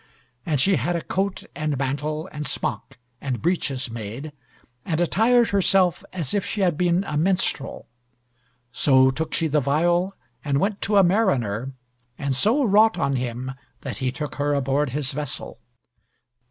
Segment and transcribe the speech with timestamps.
[0.47, 4.31] And she had a coat, and mantle, and smock, and breeches made,
[4.83, 7.85] and attired herself as if she had been a minstrel.
[8.71, 11.73] So took she the viol and went to a mariner,
[12.17, 13.51] and so wrought on him
[13.81, 15.59] that he took her aboard his vessel.